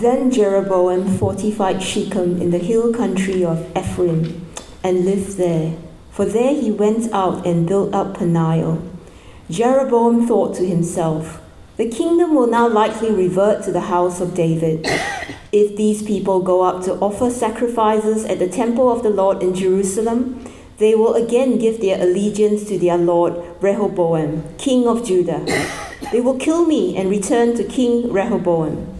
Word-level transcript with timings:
Then 0.00 0.32
Jeroboam 0.32 1.06
fortified 1.18 1.80
Shechem 1.80 2.42
in 2.42 2.50
the 2.50 2.58
hill 2.58 2.92
country 2.92 3.44
of 3.44 3.64
Ephraim 3.78 4.44
and 4.82 5.04
lived 5.04 5.36
there, 5.36 5.76
for 6.10 6.24
there 6.24 6.52
he 6.52 6.72
went 6.72 7.12
out 7.12 7.46
and 7.46 7.68
built 7.68 7.94
up 7.94 8.18
Peniel. 8.18 8.82
Jeroboam 9.48 10.26
thought 10.26 10.56
to 10.56 10.66
himself, 10.66 11.40
The 11.76 11.88
kingdom 11.88 12.34
will 12.34 12.48
now 12.48 12.66
likely 12.66 13.12
revert 13.12 13.62
to 13.64 13.72
the 13.72 13.82
house 13.82 14.20
of 14.20 14.34
David. 14.34 14.84
If 15.52 15.76
these 15.76 16.02
people 16.02 16.40
go 16.40 16.62
up 16.62 16.82
to 16.86 16.94
offer 16.94 17.30
sacrifices 17.30 18.24
at 18.24 18.40
the 18.40 18.48
temple 18.48 18.90
of 18.90 19.04
the 19.04 19.10
Lord 19.10 19.40
in 19.40 19.54
Jerusalem, 19.54 20.44
they 20.78 20.96
will 20.96 21.14
again 21.14 21.58
give 21.58 21.80
their 21.80 22.02
allegiance 22.02 22.64
to 22.64 22.76
their 22.76 22.98
Lord 22.98 23.34
Rehoboam, 23.60 24.42
king 24.58 24.88
of 24.88 25.06
Judah. 25.06 25.46
They 26.10 26.20
will 26.20 26.36
kill 26.36 26.66
me 26.66 26.96
and 26.96 27.08
return 27.08 27.56
to 27.56 27.62
King 27.62 28.12
Rehoboam. 28.12 28.93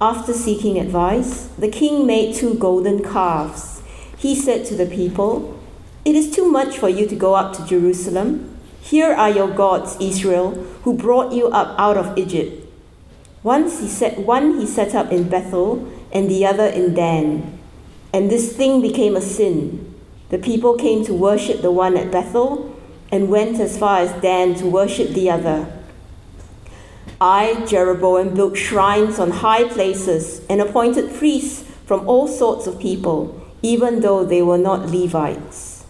After 0.00 0.32
seeking 0.32 0.78
advice, 0.78 1.48
the 1.58 1.66
king 1.68 2.06
made 2.06 2.32
two 2.32 2.54
golden 2.54 3.02
calves. 3.02 3.82
He 4.16 4.36
said 4.36 4.64
to 4.66 4.76
the 4.76 4.86
people, 4.86 5.58
It 6.04 6.14
is 6.14 6.30
too 6.30 6.48
much 6.48 6.78
for 6.78 6.88
you 6.88 7.04
to 7.08 7.16
go 7.16 7.34
up 7.34 7.52
to 7.54 7.66
Jerusalem. 7.66 8.56
Here 8.80 9.12
are 9.12 9.28
your 9.28 9.50
gods, 9.50 9.96
Israel, 10.00 10.52
who 10.84 10.94
brought 10.94 11.32
you 11.32 11.48
up 11.48 11.74
out 11.80 11.96
of 11.96 12.16
Egypt. 12.16 12.64
Once 13.42 13.80
he 13.80 13.88
set, 13.88 14.20
one 14.20 14.60
he 14.60 14.66
set 14.66 14.94
up 14.94 15.10
in 15.10 15.28
Bethel, 15.28 15.90
and 16.12 16.30
the 16.30 16.46
other 16.46 16.66
in 16.66 16.94
Dan. 16.94 17.58
And 18.14 18.30
this 18.30 18.56
thing 18.56 18.80
became 18.80 19.16
a 19.16 19.20
sin. 19.20 19.94
The 20.28 20.38
people 20.38 20.76
came 20.76 21.04
to 21.06 21.12
worship 21.12 21.60
the 21.60 21.72
one 21.72 21.96
at 21.96 22.12
Bethel, 22.12 22.72
and 23.10 23.28
went 23.28 23.58
as 23.58 23.76
far 23.76 23.98
as 23.98 24.22
Dan 24.22 24.54
to 24.56 24.66
worship 24.66 25.08
the 25.08 25.28
other. 25.28 25.77
I, 27.20 27.64
Jeroboam, 27.66 28.34
built 28.34 28.56
shrines 28.56 29.18
on 29.18 29.30
high 29.30 29.64
places 29.64 30.40
and 30.48 30.60
appointed 30.60 31.14
priests 31.14 31.68
from 31.84 32.08
all 32.08 32.28
sorts 32.28 32.68
of 32.68 32.78
people, 32.78 33.44
even 33.60 34.00
though 34.00 34.24
they 34.24 34.40
were 34.40 34.58
not 34.58 34.90
Levites. 34.90 35.84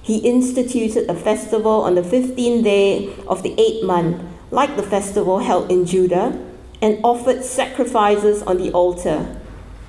He 0.00 0.18
instituted 0.18 1.10
a 1.10 1.14
festival 1.14 1.82
on 1.82 1.96
the 1.96 2.02
15th 2.02 2.62
day 2.62 3.12
of 3.26 3.42
the 3.42 3.58
eighth 3.60 3.84
month, 3.84 4.22
like 4.52 4.76
the 4.76 4.84
festival 4.84 5.40
held 5.40 5.70
in 5.70 5.84
Judah, 5.84 6.38
and 6.80 7.00
offered 7.02 7.44
sacrifices 7.44 8.42
on 8.42 8.58
the 8.58 8.70
altar. 8.70 9.36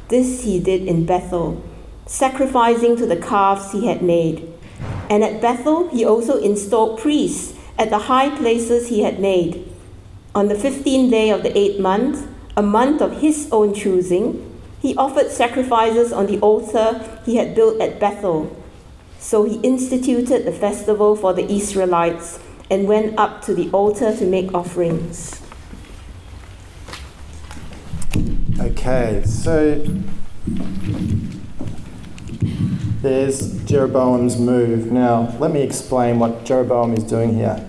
This 0.08 0.44
he 0.44 0.60
did 0.60 0.88
in 0.88 1.06
Bethel, 1.06 1.64
sacrificing 2.08 2.98
to 2.98 3.06
the 3.06 3.16
calves 3.16 3.72
he 3.72 3.86
had 3.86 4.02
made. 4.02 4.52
And 5.08 5.24
at 5.24 5.40
Bethel 5.40 5.88
he 5.90 6.04
also 6.04 6.42
installed 6.42 7.00
priests 7.00 7.56
at 7.78 7.92
the 7.92 8.10
high 8.10 8.36
places 8.36 8.88
he 8.90 9.04
had 9.04 9.20
made 9.20 9.69
on 10.40 10.48
the 10.48 10.56
fifteenth 10.56 11.12
day 11.12 11.30
of 11.32 11.44
the 11.44 11.56
eighth 11.58 11.82
month, 11.82 12.26
a 12.56 12.62
month 12.62 13.02
of 13.02 13.20
his 13.20 13.50
own 13.52 13.74
choosing, 13.74 14.62
he 14.82 14.96
offered 14.96 15.30
sacrifices 15.30 16.14
on 16.14 16.28
the 16.28 16.40
altar 16.40 17.20
he 17.26 17.36
had 17.36 17.54
built 17.54 17.82
at 17.82 18.00
Bethel. 18.00 18.56
So 19.20 19.44
he 19.44 19.60
instituted 19.60 20.46
the 20.46 20.54
festival 20.54 21.18
for 21.18 21.34
the 21.34 21.44
Israelites 21.52 22.40
and 22.72 22.88
went 22.88 23.20
up 23.20 23.42
to 23.44 23.54
the 23.54 23.70
altar 23.72 24.16
to 24.16 24.26
make 24.26 24.54
offerings. 24.54 25.42
Okay, 28.62 29.22
so 29.26 29.86
there's 33.02 33.62
Jeroboam's 33.66 34.38
move. 34.38 34.90
Now, 34.90 35.36
let 35.38 35.52
me 35.52 35.62
explain 35.62 36.18
what 36.18 36.46
Jeroboam 36.46 36.94
is 36.94 37.04
doing 37.04 37.36
here. 37.36 37.69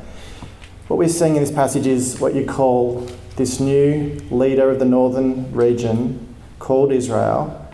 What 0.91 0.99
we're 0.99 1.09
seeing 1.09 1.37
in 1.37 1.41
this 1.41 1.53
passage 1.53 1.87
is 1.87 2.19
what 2.19 2.35
you 2.35 2.45
call 2.45 3.09
this 3.37 3.61
new 3.61 4.21
leader 4.29 4.69
of 4.71 4.81
the 4.81 4.85
northern 4.85 5.53
region, 5.53 6.35
called 6.59 6.91
Israel, 6.91 7.73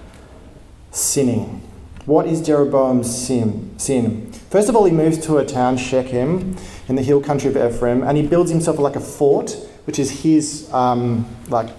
sinning. 0.91 1.67
What 2.05 2.27
is 2.27 2.47
Jeroboam's 2.47 3.11
sin? 3.27 3.73
sin? 3.79 4.31
First 4.51 4.69
of 4.69 4.77
all, 4.77 4.85
he 4.85 4.93
moves 4.93 5.17
to 5.25 5.39
a 5.39 5.47
town, 5.47 5.79
Shechem, 5.79 6.59
in 6.89 6.97
the 6.97 7.03
hill 7.03 7.23
country 7.23 7.49
of 7.49 7.57
Ephraim, 7.57 8.03
and 8.03 8.19
he 8.19 8.23
builds 8.27 8.51
himself 8.51 8.79
like 8.79 8.97
a 8.97 9.01
fort, 9.01 9.57
which 9.87 9.99
is 9.99 10.23
his 10.23 10.71
um, 10.75 11.27
like 11.49 11.71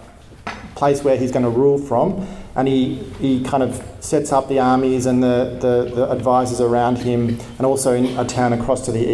place 0.73 1.03
where 1.03 1.17
he's 1.17 1.31
going 1.31 1.45
to 1.45 1.51
rule 1.51 1.77
from. 1.77 2.25
And 2.57 2.67
he, 2.67 2.95
he 3.19 3.43
kind 3.43 3.63
of 3.63 3.81
sets 3.99 4.33
up 4.33 4.49
the 4.49 4.59
armies 4.59 5.05
and 5.05 5.23
the, 5.23 5.57
the, 5.61 5.95
the 5.95 6.11
advisors 6.11 6.59
around 6.59 6.97
him, 6.97 7.39
and 7.57 7.65
also 7.65 7.93
in 7.93 8.05
a 8.17 8.25
town 8.25 8.51
across 8.51 8.83
to 8.85 8.91
the 8.91 9.07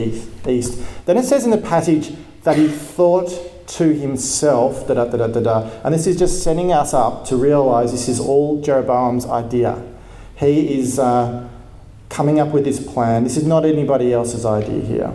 east. 0.47 0.81
Then 1.05 1.17
it 1.17 1.25
says 1.25 1.43
in 1.45 1.51
the 1.51 1.57
passage 1.57 2.15
that 2.43 2.57
he 2.57 2.67
thought 2.69 3.29
to 3.67 3.93
himself, 3.93 4.87
da 4.87 4.93
da 4.93 5.05
da 5.05 5.27
da 5.27 5.41
da, 5.41 5.69
and 5.83 5.93
this 5.93 6.07
is 6.07 6.17
just 6.17 6.41
setting 6.41 6.71
us 6.71 6.93
up 6.93 7.25
to 7.25 7.35
realize 7.35 7.91
this 7.91 8.07
is 8.07 8.19
all 8.19 8.61
Jeroboam's 8.61 9.25
idea. 9.25 9.81
He 10.35 10.79
is 10.79 10.97
uh, 10.97 11.49
coming 12.09 12.39
up 12.39 12.49
with 12.49 12.63
this 12.63 12.85
plan. 12.85 13.23
This 13.23 13.37
is 13.37 13.45
not 13.45 13.65
anybody 13.65 14.13
else's 14.13 14.45
idea 14.45 14.81
here. 14.81 15.13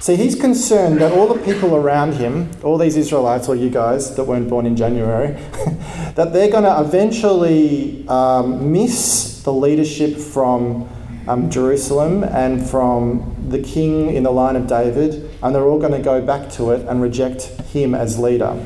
See, 0.00 0.16
he's 0.16 0.34
concerned 0.34 0.98
that 1.02 1.12
all 1.12 1.28
the 1.28 1.38
people 1.44 1.76
around 1.76 2.14
him, 2.14 2.50
all 2.62 2.78
these 2.78 2.96
Israelites, 2.96 3.50
or 3.50 3.54
you 3.54 3.68
guys 3.68 4.16
that 4.16 4.24
weren't 4.24 4.48
born 4.48 4.64
in 4.64 4.74
January, 4.74 5.32
that 6.14 6.32
they're 6.32 6.50
going 6.50 6.64
to 6.64 6.80
eventually 6.80 8.08
um, 8.08 8.72
miss 8.72 9.42
the 9.42 9.52
leadership 9.52 10.16
from 10.16 10.88
um, 11.28 11.50
Jerusalem 11.50 12.24
and 12.24 12.66
from 12.66 13.46
the 13.50 13.58
king 13.58 14.14
in 14.14 14.22
the 14.22 14.30
line 14.30 14.56
of 14.56 14.66
David, 14.66 15.30
and 15.42 15.54
they're 15.54 15.66
all 15.66 15.78
going 15.78 15.92
to 15.92 16.00
go 16.00 16.22
back 16.22 16.48
to 16.52 16.70
it 16.70 16.88
and 16.88 17.02
reject 17.02 17.42
him 17.74 17.94
as 17.94 18.18
leader. 18.18 18.58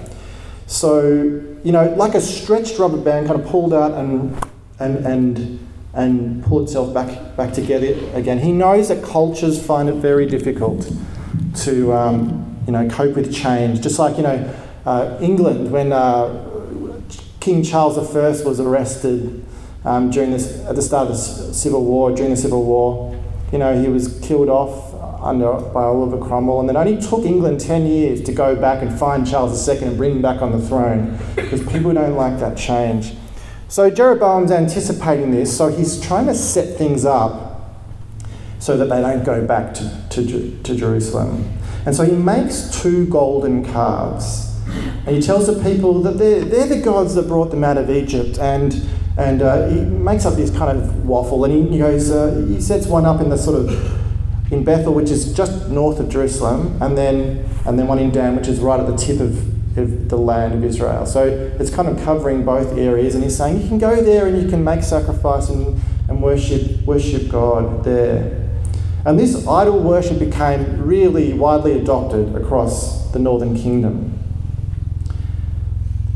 So, 0.68 1.02
you 1.64 1.72
know, 1.72 1.92
like 1.96 2.14
a 2.14 2.20
stretched 2.20 2.78
rubber 2.78 2.98
band 2.98 3.26
kind 3.26 3.40
of 3.40 3.46
pulled 3.48 3.74
out 3.74 3.90
and, 3.90 4.40
and, 4.78 5.04
and, 5.04 5.68
and 5.94 6.44
pull 6.44 6.62
itself 6.62 6.94
back, 6.94 7.36
back 7.36 7.52
together 7.52 7.98
again. 8.14 8.38
He 8.38 8.52
knows 8.52 8.86
that 8.86 9.02
cultures 9.02 9.60
find 9.60 9.88
it 9.88 9.96
very 9.96 10.26
difficult 10.26 10.88
to 11.64 11.92
um, 11.92 12.62
you 12.66 12.72
know 12.72 12.88
cope 12.88 13.16
with 13.16 13.34
change. 13.34 13.80
Just 13.80 13.98
like 13.98 14.16
you 14.16 14.22
know 14.22 14.54
uh, 14.86 15.18
England 15.20 15.70
when 15.70 15.92
uh, 15.92 17.00
King 17.40 17.62
Charles 17.62 17.98
I 17.98 18.44
was 18.44 18.60
arrested 18.60 19.44
um, 19.84 20.10
during 20.10 20.30
this 20.30 20.64
at 20.64 20.76
the 20.76 20.82
start 20.82 21.08
of 21.08 21.16
the 21.16 21.54
Civil 21.54 21.84
War. 21.84 22.10
During 22.10 22.30
the 22.30 22.36
Civil 22.36 22.64
War, 22.64 23.20
you 23.52 23.58
know 23.58 23.80
he 23.80 23.88
was 23.88 24.18
killed 24.20 24.48
off 24.48 24.92
under 25.22 25.52
by 25.52 25.84
Oliver 25.84 26.18
Cromwell, 26.18 26.60
and 26.60 26.68
then 26.68 26.76
only 26.76 27.00
took 27.00 27.24
England 27.24 27.60
ten 27.60 27.86
years 27.86 28.22
to 28.22 28.32
go 28.32 28.56
back 28.56 28.82
and 28.82 28.98
find 28.98 29.26
Charles 29.26 29.68
II 29.68 29.78
and 29.78 29.96
bring 29.96 30.12
him 30.12 30.22
back 30.22 30.42
on 30.42 30.52
the 30.52 30.66
throne 30.66 31.18
because 31.34 31.62
people 31.72 31.92
don't 31.92 32.16
like 32.16 32.38
that 32.40 32.56
change. 32.56 33.14
So 33.68 33.90
Jeroboam's 33.90 34.50
anticipating 34.52 35.30
this, 35.30 35.56
so 35.56 35.68
he's 35.68 36.00
trying 36.00 36.26
to 36.26 36.34
set 36.34 36.76
things 36.78 37.04
up 37.04 37.53
so 38.64 38.78
that 38.78 38.86
they 38.86 39.02
don't 39.02 39.24
go 39.24 39.46
back 39.46 39.74
to, 39.74 40.06
to, 40.08 40.62
to 40.62 40.74
Jerusalem. 40.74 41.52
And 41.84 41.94
so 41.94 42.02
he 42.02 42.12
makes 42.12 42.80
two 42.80 43.06
golden 43.08 43.62
calves. 43.62 44.58
And 45.06 45.14
he 45.14 45.20
tells 45.20 45.46
the 45.46 45.62
people 45.62 46.00
that 46.00 46.16
they're, 46.16 46.42
they're 46.42 46.66
the 46.66 46.80
gods 46.80 47.14
that 47.16 47.28
brought 47.28 47.50
them 47.50 47.62
out 47.62 47.76
of 47.76 47.90
Egypt. 47.90 48.38
And, 48.38 48.88
and 49.18 49.42
uh, 49.42 49.68
he 49.68 49.82
makes 49.82 50.24
up 50.24 50.36
this 50.36 50.50
kind 50.50 50.78
of 50.78 51.04
waffle. 51.04 51.44
And 51.44 51.70
he, 51.70 51.78
goes, 51.78 52.10
uh, 52.10 52.42
he 52.48 52.58
sets 52.58 52.86
one 52.86 53.04
up 53.04 53.20
in 53.20 53.28
the 53.28 53.36
sort 53.36 53.60
of 53.60 54.50
in 54.50 54.64
Bethel, 54.64 54.94
which 54.94 55.10
is 55.10 55.34
just 55.34 55.68
north 55.68 56.00
of 56.00 56.08
Jerusalem, 56.08 56.82
and 56.82 56.96
then, 56.96 57.46
and 57.66 57.78
then 57.78 57.86
one 57.86 57.98
in 57.98 58.12
Dan, 58.12 58.34
which 58.34 58.48
is 58.48 58.60
right 58.60 58.80
at 58.80 58.86
the 58.86 58.96
tip 58.96 59.20
of, 59.20 59.76
of 59.76 60.08
the 60.08 60.16
land 60.16 60.54
of 60.54 60.64
Israel. 60.64 61.04
So 61.04 61.26
it's 61.60 61.70
kind 61.70 61.86
of 61.86 62.02
covering 62.02 62.46
both 62.46 62.78
areas. 62.78 63.14
And 63.14 63.24
he's 63.24 63.36
saying 63.36 63.60
you 63.60 63.68
can 63.68 63.78
go 63.78 64.02
there 64.02 64.26
and 64.26 64.40
you 64.40 64.48
can 64.48 64.64
make 64.64 64.82
sacrifice 64.82 65.50
and, 65.50 65.78
and 66.08 66.22
worship, 66.22 66.80
worship 66.86 67.28
God 67.28 67.84
there. 67.84 68.40
And 69.06 69.18
this 69.18 69.46
idol 69.46 69.80
worship 69.80 70.18
became 70.18 70.82
really 70.82 71.34
widely 71.34 71.78
adopted 71.78 72.34
across 72.34 73.10
the 73.12 73.18
northern 73.18 73.56
kingdom. 73.56 74.18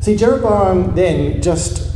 See, 0.01 0.17
Jeroboam 0.17 0.95
then 0.95 1.43
just 1.43 1.95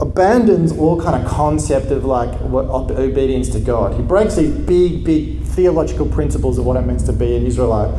abandons 0.00 0.72
all 0.72 1.00
kind 1.00 1.22
of 1.22 1.28
concept 1.28 1.86
of 1.90 2.04
like 2.04 2.40
obedience 2.42 3.48
to 3.50 3.60
God. 3.60 3.94
He 3.94 4.02
breaks 4.02 4.36
these 4.36 4.50
big, 4.50 5.04
big 5.04 5.42
theological 5.42 6.06
principles 6.06 6.58
of 6.58 6.66
what 6.66 6.76
it 6.76 6.82
means 6.82 7.02
to 7.04 7.12
be 7.12 7.36
an 7.36 7.46
Israelite. 7.46 7.98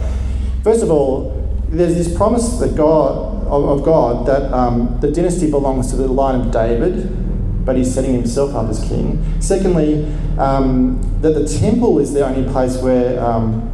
First 0.64 0.84
of 0.84 0.92
all, 0.92 1.36
there's 1.70 1.96
this 1.96 2.16
promise 2.16 2.60
that 2.60 2.76
God 2.76 3.30
of, 3.48 3.84
God 3.84 4.28
that 4.28 4.54
um, 4.54 5.00
the 5.02 5.12
dynasty 5.12 5.50
belongs 5.50 5.90
to 5.90 5.96
the 5.96 6.08
line 6.08 6.42
of 6.42 6.52
David, 6.52 7.29
but 7.66 7.76
he's 7.76 7.94
setting 7.94 8.14
himself 8.14 8.56
up 8.56 8.70
as 8.70 8.80
king. 8.88 9.24
Secondly, 9.42 10.06
um, 10.38 11.00
that 11.22 11.34
the 11.34 11.48
temple 11.48 12.00
is 12.00 12.14
the 12.14 12.26
only 12.26 12.50
place 12.52 12.78
where 12.78 13.24
um, 13.24 13.66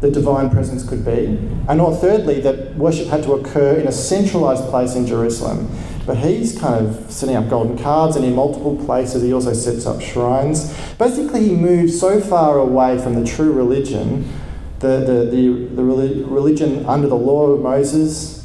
the 0.00 0.10
divine 0.10 0.50
presence 0.50 0.86
could 0.86 1.04
be. 1.04 1.38
And 1.68 1.80
or 1.80 1.94
thirdly, 1.96 2.40
that 2.40 2.74
worship 2.76 3.08
had 3.08 3.22
to 3.24 3.32
occur 3.32 3.74
in 3.74 3.86
a 3.86 3.92
centralised 3.92 4.64
place 4.64 4.94
in 4.94 5.06
Jerusalem. 5.06 5.70
But 6.06 6.18
he's 6.18 6.58
kind 6.58 6.86
of 6.86 7.10
setting 7.10 7.36
up 7.36 7.48
golden 7.48 7.78
cards 7.78 8.14
and 8.16 8.24
in 8.24 8.34
multiple 8.34 8.76
places 8.84 9.22
he 9.22 9.32
also 9.32 9.54
sets 9.54 9.86
up 9.86 10.02
shrines. 10.02 10.76
Basically, 10.98 11.48
he 11.48 11.54
moves 11.54 11.98
so 11.98 12.20
far 12.20 12.58
away 12.58 12.98
from 12.98 13.14
the 13.14 13.24
true 13.24 13.52
religion, 13.52 14.30
the, 14.80 14.98
the, 15.00 15.30
the, 15.30 15.74
the 15.76 15.82
religion 15.82 16.84
under 16.84 17.08
the 17.08 17.16
law 17.16 17.46
of 17.46 17.62
Moses, 17.62 18.43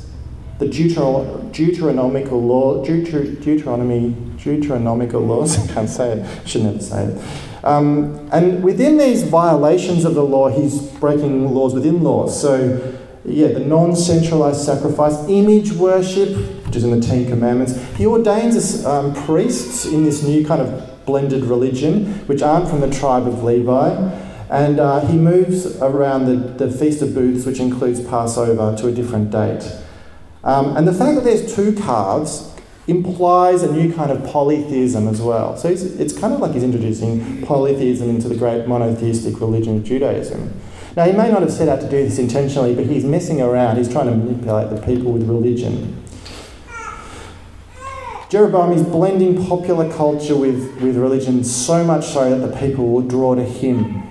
the 0.59 0.65
Deuteron- 0.65 1.51
Deuteronomical 1.51 2.41
law, 2.41 2.85
Deuter- 2.85 3.41
Deuteronomy, 3.41 4.13
Deuteronomical 4.37 5.21
laws. 5.21 5.57
I 5.69 5.73
can't 5.73 5.89
say 5.89 6.19
it. 6.19 6.47
Should 6.47 6.63
never 6.63 6.79
say 6.79 7.05
it. 7.05 7.21
Um, 7.63 8.29
and 8.31 8.63
within 8.63 8.97
these 8.97 9.23
violations 9.23 10.05
of 10.05 10.15
the 10.15 10.23
law, 10.23 10.49
he's 10.49 10.81
breaking 10.81 11.53
laws 11.53 11.73
within 11.73 12.03
laws. 12.03 12.39
So, 12.39 12.97
yeah, 13.25 13.47
the 13.47 13.59
non-centralized 13.59 14.61
sacrifice, 14.61 15.17
image 15.27 15.71
worship, 15.73 16.35
which 16.65 16.75
is 16.75 16.83
in 16.83 16.97
the 16.97 17.05
Ten 17.05 17.27
Commandments. 17.27 17.81
He 17.95 18.05
ordains 18.05 18.85
um, 18.85 19.13
priests 19.25 19.85
in 19.85 20.03
this 20.03 20.23
new 20.23 20.45
kind 20.45 20.61
of 20.61 21.05
blended 21.05 21.43
religion, 21.45 22.13
which 22.27 22.41
aren't 22.41 22.69
from 22.69 22.81
the 22.81 22.91
tribe 22.91 23.27
of 23.27 23.43
Levi. 23.43 23.89
And 24.49 24.79
uh, 24.79 25.01
he 25.01 25.17
moves 25.17 25.79
around 25.81 26.25
the, 26.25 26.65
the 26.65 26.71
Feast 26.71 27.01
of 27.01 27.13
Booths, 27.13 27.45
which 27.45 27.59
includes 27.59 28.01
Passover, 28.01 28.75
to 28.77 28.87
a 28.87 28.91
different 28.91 29.31
date. 29.31 29.63
Um, 30.43 30.77
and 30.77 30.87
the 30.87 30.93
fact 30.93 31.15
that 31.15 31.23
there's 31.23 31.53
two 31.53 31.73
calves 31.73 32.53
implies 32.87 33.61
a 33.61 33.71
new 33.71 33.93
kind 33.93 34.11
of 34.11 34.25
polytheism 34.25 35.07
as 35.07 35.21
well. 35.21 35.55
So 35.55 35.67
it's 35.69 36.17
kind 36.17 36.33
of 36.33 36.39
like 36.39 36.53
he's 36.53 36.63
introducing 36.63 37.43
polytheism 37.43 38.09
into 38.09 38.27
the 38.27 38.35
great 38.35 38.67
monotheistic 38.67 39.39
religion 39.39 39.77
of 39.77 39.83
Judaism. 39.83 40.53
Now, 40.95 41.05
he 41.05 41.11
may 41.11 41.31
not 41.31 41.41
have 41.41 41.51
set 41.51 41.69
out 41.69 41.81
to 41.81 41.89
do 41.89 42.03
this 42.03 42.17
intentionally, 42.17 42.73
but 42.73 42.85
he's 42.85 43.05
messing 43.05 43.41
around. 43.41 43.77
He's 43.77 43.91
trying 43.91 44.07
to 44.07 44.15
manipulate 44.15 44.71
the 44.71 44.81
people 44.81 45.11
with 45.11 45.29
religion. 45.29 46.03
Jeroboam 48.29 48.71
is 48.71 48.83
blending 48.83 49.45
popular 49.47 49.91
culture 49.91 50.35
with, 50.35 50.81
with 50.81 50.97
religion 50.97 51.43
so 51.43 51.83
much 51.83 52.05
so 52.05 52.29
that 52.29 52.47
the 52.47 52.57
people 52.57 52.87
will 52.91 53.01
draw 53.01 53.35
to 53.35 53.43
him. 53.43 54.03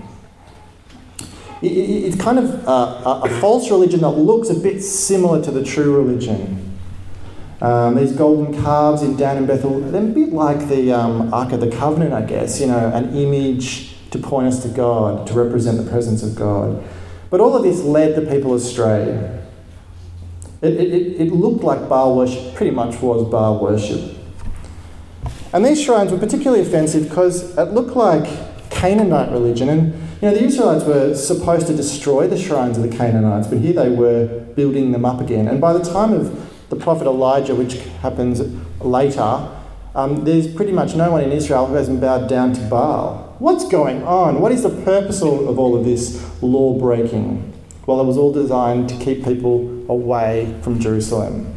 It, 1.60 1.72
it, 1.72 2.04
it's 2.04 2.16
kind 2.16 2.38
of 2.38 2.66
a, 2.66 3.22
a, 3.24 3.40
false 3.40 3.70
religion 3.70 4.00
that 4.02 4.10
looks 4.10 4.48
a 4.48 4.54
bit 4.54 4.80
similar 4.80 5.42
to 5.42 5.50
the 5.50 5.64
true 5.64 5.96
religion. 5.96 6.78
Um, 7.60 7.96
these 7.96 8.12
golden 8.12 8.54
calves 8.62 9.02
in 9.02 9.16
Dan 9.16 9.38
and 9.38 9.46
Bethel, 9.46 9.80
they're 9.80 10.02
a 10.02 10.06
bit 10.06 10.32
like 10.32 10.68
the 10.68 10.92
um, 10.92 11.34
Ark 11.34 11.52
of 11.52 11.60
the 11.60 11.70
Covenant, 11.70 12.12
I 12.12 12.22
guess, 12.22 12.60
you 12.60 12.68
know, 12.68 12.92
an 12.94 13.16
image 13.16 13.96
to 14.10 14.18
point 14.18 14.46
us 14.46 14.62
to 14.62 14.68
God, 14.68 15.26
to 15.26 15.34
represent 15.34 15.84
the 15.84 15.90
presence 15.90 16.22
of 16.22 16.36
God. 16.36 16.82
But 17.30 17.40
all 17.40 17.56
of 17.56 17.64
this 17.64 17.82
led 17.82 18.14
the 18.14 18.30
people 18.30 18.54
astray. 18.54 19.40
It, 20.62 20.74
it, 20.74 21.20
it 21.20 21.32
looked 21.32 21.64
like 21.64 21.88
Baal 21.88 22.16
worship, 22.16 22.54
pretty 22.54 22.74
much 22.74 23.00
was 23.02 23.28
Baal 23.28 23.58
worship. 23.60 24.16
And 25.52 25.64
these 25.64 25.82
shrines 25.82 26.12
were 26.12 26.18
particularly 26.18 26.62
offensive 26.62 27.08
because 27.08 27.56
it 27.56 27.72
looked 27.72 27.96
like 27.96 28.70
Canaanite 28.70 29.32
religion. 29.32 29.68
And 29.68 30.07
you 30.20 30.28
know, 30.28 30.34
the 30.34 30.44
Israelites 30.44 30.84
were 30.84 31.14
supposed 31.14 31.68
to 31.68 31.76
destroy 31.76 32.26
the 32.26 32.36
shrines 32.36 32.76
of 32.76 32.82
the 32.82 32.96
Canaanites, 32.96 33.46
but 33.46 33.58
here 33.58 33.72
they 33.72 33.88
were 33.88 34.26
building 34.56 34.90
them 34.90 35.04
up 35.04 35.20
again. 35.20 35.46
And 35.46 35.60
by 35.60 35.72
the 35.72 35.78
time 35.78 36.12
of 36.12 36.68
the 36.70 36.76
prophet 36.76 37.06
Elijah, 37.06 37.54
which 37.54 37.74
happens 38.02 38.40
later, 38.80 39.48
um, 39.94 40.24
there's 40.24 40.52
pretty 40.52 40.72
much 40.72 40.96
no 40.96 41.12
one 41.12 41.22
in 41.22 41.30
Israel 41.30 41.66
who 41.66 41.74
hasn't 41.74 42.00
bowed 42.00 42.28
down 42.28 42.52
to 42.54 42.60
Baal. 42.62 43.36
What's 43.38 43.68
going 43.68 44.02
on? 44.02 44.40
What 44.40 44.50
is 44.50 44.64
the 44.64 44.82
purpose 44.82 45.22
of 45.22 45.56
all 45.56 45.76
of 45.76 45.84
this 45.84 46.20
law 46.42 46.76
breaking? 46.76 47.52
Well, 47.86 48.00
it 48.00 48.04
was 48.04 48.18
all 48.18 48.32
designed 48.32 48.88
to 48.88 48.96
keep 48.96 49.24
people 49.24 49.84
away 49.88 50.58
from 50.62 50.80
Jerusalem. 50.80 51.54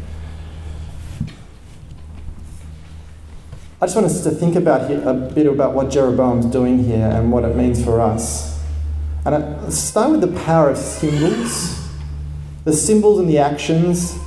I 3.81 3.87
just 3.87 3.95
want 3.95 4.05
us 4.05 4.23
to 4.23 4.29
think 4.29 4.55
about 4.55 4.87
here, 4.87 5.01
a 5.03 5.13
bit 5.15 5.47
about 5.47 5.73
what 5.73 5.89
Jeroboam's 5.89 6.45
doing 6.45 6.83
here 6.83 7.07
and 7.07 7.31
what 7.31 7.43
it 7.43 7.55
means 7.55 7.83
for 7.83 7.99
us. 7.99 8.50
And 9.25 9.35
I 9.35 9.69
start 9.69 10.11
with 10.11 10.21
the 10.21 10.39
power 10.41 10.69
of 10.69 10.77
symbols, 10.77 11.89
the 12.65 12.73
symbols 12.73 13.19
and 13.19 13.29
the 13.29 13.37
actions 13.37 14.19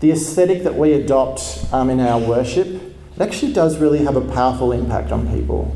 the 0.00 0.12
aesthetic 0.12 0.62
that 0.64 0.74
we 0.74 0.92
adopt 0.92 1.64
um, 1.72 1.90
in 1.90 2.00
our 2.00 2.18
worship, 2.18 2.66
it 2.66 3.20
actually 3.20 3.52
does 3.52 3.78
really 3.78 4.04
have 4.04 4.16
a 4.16 4.20
powerful 4.20 4.72
impact 4.72 5.10
on 5.10 5.26
people. 5.34 5.74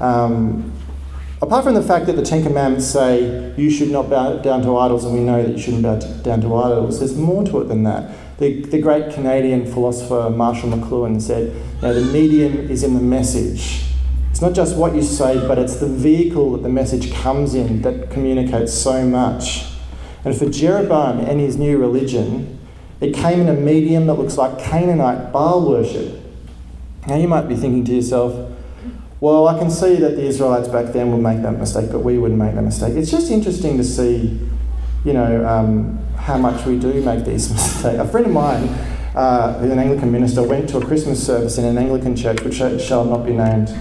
Um, 0.00 0.72
apart 1.40 1.64
from 1.64 1.74
the 1.74 1.82
fact 1.82 2.06
that 2.06 2.16
the 2.16 2.22
Ten 2.22 2.42
Commandments 2.42 2.86
say 2.86 3.54
you 3.56 3.70
should 3.70 3.90
not 3.90 4.10
bow 4.10 4.36
down 4.38 4.62
to 4.62 4.76
idols, 4.76 5.04
and 5.04 5.14
we 5.14 5.20
know 5.20 5.42
that 5.42 5.50
you 5.50 5.58
shouldn't 5.58 5.82
bow 5.82 5.98
down 6.22 6.42
to 6.42 6.54
idols, 6.56 6.98
there's 6.98 7.16
more 7.16 7.42
to 7.44 7.62
it 7.62 7.68
than 7.68 7.84
that. 7.84 8.14
The, 8.38 8.62
the 8.64 8.82
great 8.82 9.14
Canadian 9.14 9.64
philosopher 9.64 10.28
Marshall 10.28 10.70
McLuhan 10.70 11.22
said, 11.22 11.54
you 11.76 11.82
know, 11.82 11.94
the 11.94 12.12
medium 12.12 12.70
is 12.70 12.82
in 12.82 12.92
the 12.92 13.00
message. 13.00 13.84
It's 14.36 14.42
not 14.42 14.52
just 14.52 14.76
what 14.76 14.94
you 14.94 15.00
say, 15.00 15.48
but 15.48 15.58
it's 15.58 15.76
the 15.76 15.86
vehicle 15.86 16.52
that 16.52 16.62
the 16.62 16.68
message 16.68 17.10
comes 17.10 17.54
in 17.54 17.80
that 17.80 18.10
communicates 18.10 18.74
so 18.74 19.02
much. 19.06 19.64
And 20.26 20.36
for 20.36 20.44
Jeroboam 20.50 21.20
and 21.20 21.40
his 21.40 21.56
new 21.56 21.78
religion, 21.78 22.58
it 23.00 23.14
came 23.14 23.40
in 23.40 23.48
a 23.48 23.54
medium 23.54 24.06
that 24.08 24.16
looks 24.16 24.36
like 24.36 24.58
Canaanite 24.58 25.32
Baal 25.32 25.66
worship. 25.66 26.20
Now 27.06 27.16
you 27.16 27.28
might 27.28 27.48
be 27.48 27.56
thinking 27.56 27.82
to 27.86 27.94
yourself, 27.94 28.52
well, 29.20 29.48
I 29.48 29.58
can 29.58 29.70
see 29.70 29.94
that 29.94 30.16
the 30.16 30.24
Israelites 30.24 30.68
back 30.68 30.92
then 30.92 31.12
would 31.12 31.22
make 31.22 31.40
that 31.40 31.58
mistake, 31.58 31.90
but 31.90 32.00
we 32.00 32.18
wouldn't 32.18 32.38
make 32.38 32.56
that 32.56 32.62
mistake. 32.62 32.92
It's 32.92 33.10
just 33.10 33.30
interesting 33.30 33.78
to 33.78 33.84
see, 33.84 34.38
you 35.06 35.14
know, 35.14 35.48
um, 35.48 35.96
how 36.18 36.36
much 36.36 36.66
we 36.66 36.78
do 36.78 36.92
make 37.00 37.24
these 37.24 37.50
mistakes. 37.54 37.98
A 37.98 38.06
friend 38.06 38.26
of 38.26 38.32
mine, 38.32 38.68
uh, 39.14 39.58
who's 39.60 39.70
an 39.70 39.78
Anglican 39.78 40.12
minister, 40.12 40.42
went 40.42 40.68
to 40.68 40.76
a 40.76 40.84
Christmas 40.84 41.26
service 41.26 41.56
in 41.56 41.64
an 41.64 41.78
Anglican 41.78 42.14
church, 42.14 42.42
which 42.42 42.56
shall 42.56 43.06
not 43.06 43.24
be 43.24 43.32
named, 43.32 43.74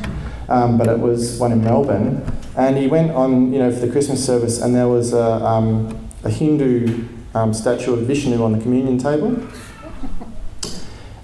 um, 0.50 0.78
but 0.78 0.88
it 0.88 1.00
was 1.00 1.40
one 1.40 1.52
in 1.52 1.64
Melbourne. 1.64 2.26
And 2.58 2.78
he 2.78 2.88
went 2.88 3.12
on, 3.12 3.52
you 3.52 3.60
know, 3.60 3.72
for 3.72 3.86
the 3.86 3.92
Christmas 3.92 4.26
service, 4.26 4.62
and 4.62 4.74
there 4.74 4.88
was 4.88 5.14
a, 5.14 5.44
um, 5.46 6.10
a 6.24 6.30
Hindu 6.30 7.08
um, 7.34 7.54
statue 7.54 7.94
of 7.94 8.02
Vishnu 8.02 8.42
on 8.44 8.54
the 8.54 8.60
communion 8.60 8.98
table. 8.98 9.38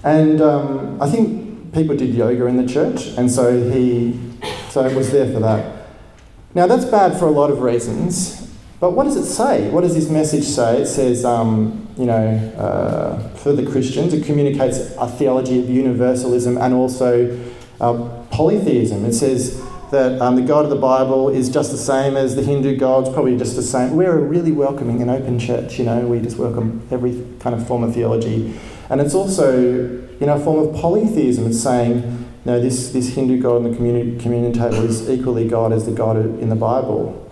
And 0.04 0.40
um, 0.40 1.00
I 1.00 1.08
think 1.08 1.72
people 1.72 1.96
did 1.96 2.14
yoga 2.14 2.46
in 2.46 2.56
the 2.56 2.70
church, 2.70 3.06
and 3.16 3.30
so 3.30 3.70
he 3.70 4.18
so 4.68 4.84
it 4.84 4.96
was 4.96 5.12
there 5.12 5.32
for 5.32 5.40
that. 5.40 5.86
Now 6.54 6.66
that's 6.66 6.84
bad 6.84 7.18
for 7.18 7.26
a 7.26 7.30
lot 7.30 7.50
of 7.50 7.60
reasons, 7.60 8.50
but 8.80 8.92
what 8.92 9.04
does 9.04 9.16
it 9.16 9.26
say? 9.26 9.70
What 9.70 9.82
does 9.82 9.94
this 9.94 10.10
message 10.10 10.44
say? 10.44 10.82
It 10.82 10.86
says, 10.86 11.24
um, 11.24 11.88
you 11.96 12.04
know, 12.04 12.36
uh, 12.58 13.28
for 13.36 13.52
the 13.52 13.64
Christians, 13.64 14.12
it 14.12 14.24
communicates 14.24 14.78
a 14.98 15.06
theology 15.06 15.60
of 15.60 15.70
universalism 15.70 16.58
and 16.58 16.74
also 16.74 17.38
uh, 17.80 18.21
polytheism. 18.42 19.04
It 19.04 19.12
says 19.12 19.62
that 19.92 20.20
um, 20.20 20.34
the 20.34 20.42
God 20.42 20.64
of 20.64 20.70
the 20.70 20.76
Bible 20.76 21.28
is 21.28 21.48
just 21.48 21.70
the 21.70 21.78
same 21.78 22.16
as 22.16 22.34
the 22.34 22.42
Hindu 22.42 22.76
gods, 22.76 23.08
probably 23.08 23.38
just 23.38 23.54
the 23.54 23.62
same. 23.62 23.94
We're 23.94 24.18
a 24.18 24.20
really 24.20 24.50
welcoming 24.50 25.00
and 25.00 25.08
open 25.08 25.38
church, 25.38 25.78
you 25.78 25.84
know, 25.84 26.00
we 26.08 26.18
just 26.18 26.38
welcome 26.38 26.84
every 26.90 27.24
kind 27.38 27.54
of 27.54 27.64
form 27.68 27.84
of 27.84 27.94
theology. 27.94 28.58
And 28.90 29.00
it's 29.00 29.14
also, 29.14 29.60
you 29.60 30.26
know, 30.26 30.34
a 30.34 30.40
form 30.40 30.66
of 30.66 30.74
polytheism. 30.74 31.46
It's 31.46 31.62
saying, 31.62 32.02
you 32.02 32.50
know, 32.50 32.60
this, 32.60 32.90
this 32.90 33.14
Hindu 33.14 33.40
God 33.40 33.58
in 33.58 33.70
the 33.70 33.76
communion, 33.76 34.18
communion 34.18 34.52
table 34.52 34.82
is 34.82 35.08
equally 35.08 35.46
God 35.46 35.72
as 35.72 35.86
the 35.86 35.92
God 35.92 36.16
in 36.16 36.48
the 36.48 36.56
Bible. 36.56 37.30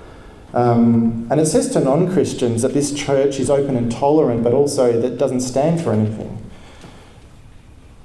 Um, 0.54 1.26
and 1.28 1.40
it 1.40 1.46
says 1.46 1.70
to 1.72 1.80
non 1.80 2.12
Christians 2.12 2.62
that 2.62 2.72
this 2.72 2.94
church 2.94 3.40
is 3.40 3.50
open 3.50 3.74
and 3.74 3.90
tolerant, 3.90 4.44
but 4.44 4.54
also 4.54 5.00
that 5.00 5.18
doesn't 5.18 5.40
stand 5.40 5.80
for 5.80 5.92
anything. 5.92 6.39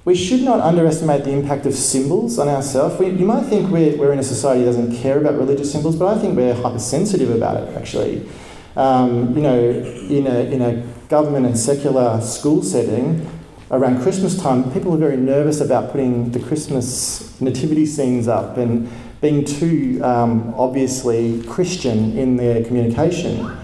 We 0.06 0.14
should 0.14 0.44
not 0.44 0.60
underestimate 0.60 1.24
the 1.24 1.32
impact 1.32 1.66
of 1.66 1.74
symbols 1.74 2.38
on 2.38 2.48
ourselves. 2.48 3.00
We, 3.00 3.10
you 3.10 3.26
might 3.26 3.46
think 3.48 3.72
we're, 3.72 3.98
we're 3.98 4.14
in 4.14 4.20
a 4.20 4.24
society 4.24 4.64
that 4.64 4.68
doesn't 4.68 4.96
care 4.98 5.18
about 5.18 5.34
religious 5.34 5.72
symbols, 5.72 5.96
but 5.96 6.16
I 6.16 6.22
think 6.22 6.38
we're 6.38 6.54
hypersensitive 6.54 7.32
about 7.32 7.58
it, 7.58 7.76
actually. 7.76 8.30
Um, 8.76 9.36
you 9.36 9.42
know, 9.42 9.60
in 9.60 10.28
a, 10.28 10.40
in 10.42 10.62
a 10.62 10.84
government 11.10 11.48
and 11.48 11.58
secular 11.58 12.22
school 12.22 12.62
setting, 12.62 13.28
around 13.72 14.04
Christmas 14.04 14.40
time, 14.40 14.72
people 14.72 14.94
are 14.94 14.98
very 14.98 15.18
nervous 15.18 15.60
about 15.60 15.92
putting 15.92 16.30
the 16.30 16.40
Christmas 16.40 17.42
nativity 17.42 17.88
scenes 17.88 18.28
up 18.28 18.58
and 18.58 18.88
being 19.22 19.44
too 19.44 20.00
um, 20.04 20.54
obviously 20.56 21.42
Christian 21.48 22.16
in 22.16 22.38
their 22.38 22.64
communication. 22.64 23.58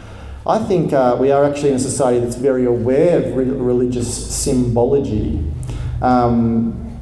I 0.47 0.57
think 0.57 0.91
uh, 0.91 1.17
we 1.19 1.29
are 1.29 1.45
actually 1.45 1.69
in 1.69 1.75
a 1.75 1.79
society 1.79 2.19
that's 2.19 2.35
very 2.35 2.65
aware 2.65 3.19
of 3.19 3.35
re- 3.35 3.45
religious 3.45 4.35
symbology. 4.35 5.39
Um, 6.01 6.99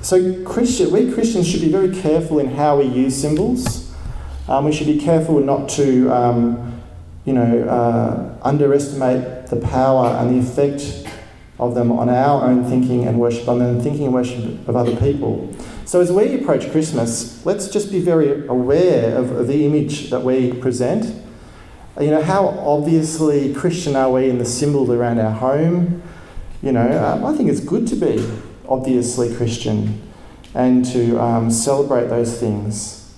so 0.00 0.44
Christian, 0.44 0.90
we 0.90 1.12
Christians 1.12 1.48
should 1.48 1.60
be 1.60 1.70
very 1.70 1.94
careful 1.94 2.38
in 2.38 2.50
how 2.50 2.78
we 2.78 2.84
use 2.84 3.20
symbols. 3.20 3.92
Um, 4.48 4.64
we 4.64 4.72
should 4.72 4.86
be 4.86 4.98
careful 4.98 5.40
not 5.40 5.68
to, 5.70 6.10
um, 6.10 6.82
you 7.26 7.34
know, 7.34 7.64
uh, 7.64 8.38
underestimate 8.42 9.48
the 9.48 9.56
power 9.56 10.16
and 10.16 10.34
the 10.34 10.48
effect 10.48 11.06
of 11.58 11.74
them 11.74 11.90
on 11.92 12.08
our 12.08 12.44
own 12.44 12.64
thinking 12.64 13.06
and 13.06 13.18
worship, 13.18 13.48
on 13.48 13.58
the 13.58 13.82
thinking 13.82 14.04
and 14.04 14.14
worship 14.14 14.66
of 14.68 14.76
other 14.76 14.96
people. 14.96 15.52
So 15.84 16.00
as 16.00 16.12
we 16.12 16.40
approach 16.40 16.70
Christmas, 16.70 17.44
let's 17.44 17.68
just 17.68 17.90
be 17.90 18.00
very 18.00 18.46
aware 18.46 19.16
of, 19.16 19.32
of 19.32 19.48
the 19.48 19.66
image 19.66 20.10
that 20.10 20.22
we 20.22 20.52
present. 20.52 21.24
You 22.00 22.10
know, 22.10 22.22
how 22.22 22.48
obviously 22.48 23.52
Christian 23.52 23.96
are 23.96 24.10
we 24.10 24.30
in 24.30 24.38
the 24.38 24.44
symbols 24.44 24.88
around 24.88 25.18
our 25.18 25.32
home, 25.32 26.02
you 26.62 26.72
know, 26.72 27.04
um, 27.04 27.24
I 27.24 27.36
think 27.36 27.48
it's 27.48 27.60
good 27.60 27.86
to 27.88 27.96
be 27.96 28.28
obviously 28.68 29.34
Christian 29.34 30.02
and 30.54 30.84
to 30.86 31.20
um, 31.20 31.50
celebrate 31.50 32.08
those 32.08 32.38
things. 32.38 33.14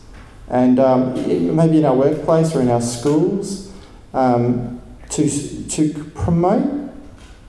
And 0.48 0.78
um, 0.78 1.14
maybe 1.56 1.78
in 1.78 1.84
our 1.84 1.94
workplace 1.94 2.54
or 2.54 2.60
in 2.60 2.68
our 2.68 2.82
schools, 2.82 3.72
um, 4.12 4.80
to, 5.10 5.68
to 5.68 5.94
promote 6.14 6.90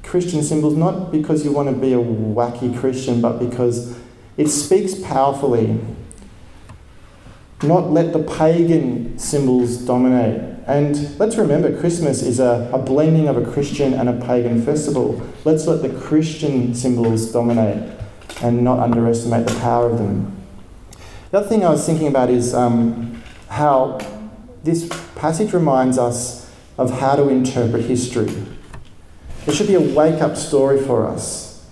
Christian 0.04 0.44
symbols 0.44 0.76
not 0.76 1.12
because 1.12 1.46
you 1.46 1.52
want 1.52 1.70
to 1.70 1.76
be 1.76 1.94
a 1.94 1.98
wacky 1.98 2.78
Christian, 2.78 3.22
but 3.22 3.40
because 3.40 3.98
it 4.38 4.48
speaks 4.48 4.96
powerfully. 4.96 5.80
Not 7.64 7.92
let 7.92 8.12
the 8.12 8.20
pagan 8.20 9.18
symbols 9.20 9.78
dominate. 9.78 10.51
And 10.68 11.18
let's 11.20 11.38
remember, 11.38 11.78
Christmas 11.80 12.22
is 12.22 12.40
a, 12.40 12.70
a 12.74 12.78
blending 12.78 13.28
of 13.28 13.38
a 13.38 13.52
Christian 13.52 13.94
and 13.94 14.08
a 14.08 14.26
pagan 14.26 14.64
festival. 14.64 15.22
Let's 15.44 15.66
let 15.68 15.82
the 15.82 15.90
Christian 15.90 16.76
symbols 16.76 17.32
dominate 17.32 17.92
and 18.42 18.64
not 18.64 18.80
underestimate 18.80 19.48
the 19.48 19.56
power 19.60 19.90
of 19.90 19.98
them. 19.98 20.38
The 21.32 21.40
other 21.40 21.48
thing 21.48 21.66
I 21.66 21.70
was 21.70 21.86
thinking 21.86 22.08
about 22.08 22.30
is 22.30 22.54
um, 22.54 23.24
how 23.50 24.00
this 24.64 24.88
passage 25.16 25.54
reminds 25.54 25.98
us 25.98 26.52
of 26.78 27.00
how 27.00 27.16
to 27.16 27.30
interpret 27.30 27.86
history. 27.86 28.32
It 29.48 29.56
should 29.56 29.68
be 29.68 29.76
a 29.76 29.82
wake 29.82 30.22
up 30.22 30.38
story 30.38 30.84
for 30.84 31.08
us, 31.08 31.66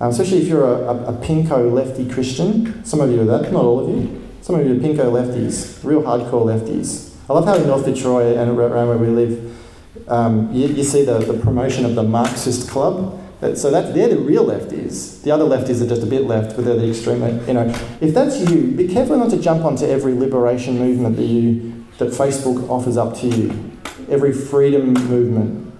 um, 0.00 0.10
especially 0.10 0.42
if 0.42 0.48
you're 0.48 0.64
a, 0.64 0.76
a, 0.76 1.04
a, 1.06 1.12
pinko 1.14 1.72
lefty 1.72 2.08
Christian. 2.08 2.84
Some 2.84 3.00
of 3.00 3.10
you 3.10 3.22
are 3.22 3.24
that, 3.24 3.52
not 3.52 3.64
all 3.64 3.80
of 3.80 3.88
you. 3.88 4.22
Some 4.42 4.54
of 4.56 4.66
you 4.66 4.74
are 4.74 4.76
pinko 4.76 5.10
lefties, 5.10 5.82
real 5.82 6.02
hardcore 6.02 6.44
lefties. 6.44 7.13
I 7.28 7.32
love 7.32 7.46
how 7.46 7.54
in 7.54 7.66
North 7.66 7.86
Detroit 7.86 8.36
and 8.36 8.50
around 8.50 8.88
where 8.88 8.98
we 8.98 9.06
live, 9.06 10.08
um, 10.08 10.52
you, 10.52 10.68
you, 10.68 10.84
see 10.84 11.04
the, 11.04 11.18
the 11.18 11.38
promotion 11.40 11.86
of 11.86 11.94
the 11.94 12.02
Marxist 12.02 12.68
Club. 12.68 13.20
So 13.54 13.70
that, 13.70 13.94
they're 13.94 14.08
the 14.08 14.18
real 14.18 14.46
lefties. 14.46 15.22
The 15.22 15.30
other 15.30 15.44
lefties 15.44 15.82
are 15.82 15.88
just 15.88 16.02
a 16.02 16.06
bit 16.06 16.22
left, 16.22 16.56
but 16.56 16.64
they're 16.64 16.76
the 16.76 16.90
extreme. 16.90 17.22
You 17.46 17.54
know, 17.54 17.74
if 18.00 18.12
that's 18.14 18.38
you, 18.50 18.72
be 18.72 18.88
careful 18.88 19.16
not 19.16 19.30
to 19.30 19.40
jump 19.40 19.64
onto 19.64 19.86
every 19.86 20.14
liberation 20.14 20.78
movement 20.78 21.16
that 21.16 21.24
you 21.24 21.84
that 21.98 22.08
Facebook 22.08 22.68
offers 22.68 22.96
up 22.96 23.16
to 23.18 23.28
you, 23.28 23.72
every 24.08 24.32
freedom 24.32 24.92
movement. 24.92 25.72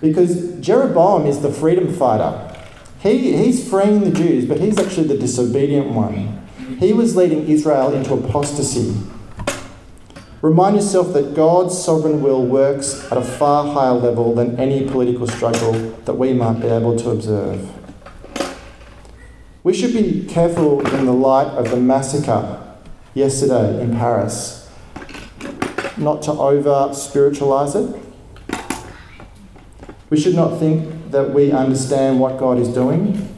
Because 0.00 0.60
Jeroboam 0.60 1.26
is 1.26 1.40
the 1.40 1.50
freedom 1.50 1.92
fighter. 1.92 2.54
He, 3.00 3.36
he's 3.36 3.68
freeing 3.68 4.00
the 4.00 4.10
Jews, 4.10 4.46
but 4.46 4.60
he's 4.60 4.78
actually 4.78 5.08
the 5.08 5.16
disobedient 5.16 5.88
one. 5.88 6.46
He 6.78 6.92
was 6.92 7.16
leading 7.16 7.48
Israel 7.48 7.94
into 7.94 8.14
apostasy. 8.14 8.94
Remind 10.44 10.76
yourself 10.76 11.14
that 11.14 11.32
God's 11.32 11.82
sovereign 11.82 12.20
will 12.20 12.44
works 12.44 13.10
at 13.10 13.16
a 13.16 13.22
far 13.22 13.72
higher 13.72 13.94
level 13.94 14.34
than 14.34 14.60
any 14.60 14.86
political 14.86 15.26
struggle 15.26 15.72
that 16.04 16.18
we 16.18 16.34
might 16.34 16.60
be 16.60 16.66
able 16.66 16.98
to 16.98 17.08
observe. 17.08 17.66
We 19.62 19.72
should 19.72 19.94
be 19.94 20.26
careful 20.26 20.86
in 20.86 21.06
the 21.06 21.14
light 21.14 21.46
of 21.46 21.70
the 21.70 21.78
massacre 21.78 22.62
yesterday 23.14 23.80
in 23.80 23.96
Paris 23.96 24.68
not 25.96 26.20
to 26.24 26.32
over 26.32 26.92
spiritualize 26.92 27.74
it. 27.74 27.96
We 30.10 30.20
should 30.20 30.34
not 30.34 30.58
think 30.58 31.10
that 31.10 31.30
we 31.30 31.52
understand 31.52 32.20
what 32.20 32.36
God 32.36 32.58
is 32.58 32.68
doing. 32.68 33.34